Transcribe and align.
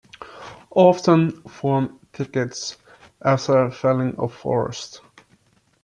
Often 0.75 1.43
form 1.43 1.99
thickets 2.11 2.75
after 3.23 3.69
felling 3.69 4.15
of 4.17 4.33
forest. 4.33 4.99